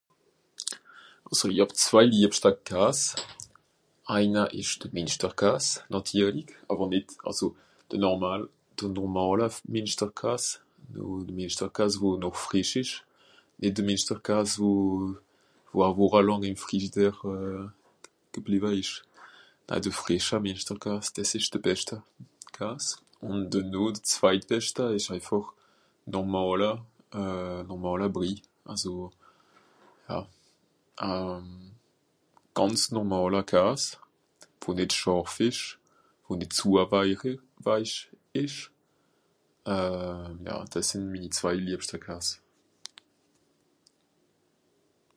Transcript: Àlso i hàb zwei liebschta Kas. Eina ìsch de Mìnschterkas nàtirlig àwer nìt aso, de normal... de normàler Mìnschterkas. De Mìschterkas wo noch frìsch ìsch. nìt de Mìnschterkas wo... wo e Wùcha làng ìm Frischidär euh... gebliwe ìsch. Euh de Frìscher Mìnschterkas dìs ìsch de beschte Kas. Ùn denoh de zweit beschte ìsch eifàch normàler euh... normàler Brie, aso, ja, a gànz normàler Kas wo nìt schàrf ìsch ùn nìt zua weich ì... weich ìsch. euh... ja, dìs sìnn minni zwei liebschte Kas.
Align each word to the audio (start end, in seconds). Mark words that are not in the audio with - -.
Àlso 1.29 1.45
i 1.49 1.57
hàb 1.61 1.71
zwei 1.85 2.05
liebschta 2.13 2.51
Kas. 2.69 2.99
Eina 4.15 4.43
ìsch 4.59 4.75
de 4.81 4.87
Mìnschterkas 4.95 5.65
nàtirlig 5.91 6.49
àwer 6.71 6.87
nìt 6.93 7.07
aso, 7.29 7.47
de 7.89 7.95
normal... 8.05 8.41
de 8.79 8.85
normàler 8.97 9.51
Mìnschterkas. 9.73 10.43
De 11.27 11.31
Mìschterkas 11.39 11.91
wo 12.01 12.07
noch 12.23 12.39
frìsch 12.45 12.73
ìsch. 12.81 12.95
nìt 13.61 13.73
de 13.77 13.83
Mìnschterkas 13.89 14.49
wo... 14.61 14.71
wo 15.73 15.79
e 15.89 15.91
Wùcha 15.97 16.19
làng 16.27 16.43
ìm 16.49 16.57
Frischidär 16.65 17.13
euh... 17.33 17.65
gebliwe 18.33 18.69
ìsch. 18.81 18.95
Euh 19.71 19.79
de 19.83 19.91
Frìscher 20.01 20.39
Mìnschterkas 20.45 21.03
dìs 21.15 21.31
ìsch 21.39 21.51
de 21.53 21.59
beschte 21.67 21.95
Kas. 22.57 22.85
Ùn 23.27 23.37
denoh 23.51 23.89
de 23.95 24.01
zweit 24.13 24.43
beschte 24.51 24.83
ìsch 24.97 25.11
eifàch 25.15 25.49
normàler 26.13 26.75
euh... 27.19 27.61
normàler 27.71 28.09
Brie, 28.15 28.39
aso, 28.73 28.93
ja, 30.09 30.19
a 31.09 31.09
gànz 32.57 32.81
normàler 32.97 33.45
Kas 33.53 33.83
wo 34.63 34.69
nìt 34.79 34.91
schàrf 34.99 35.35
ìsch 35.49 35.63
ùn 36.29 36.35
nìt 36.41 36.51
zua 36.59 36.83
weich 36.93 37.23
ì... 37.31 37.33
weich 37.65 37.95
ìsch. 38.43 38.59
euh... 39.75 40.29
ja, 40.47 40.57
dìs 40.71 40.85
sìnn 40.89 41.11
minni 41.13 41.29
zwei 41.37 41.55
liebschte 41.67 41.97
Kas. 42.05 42.27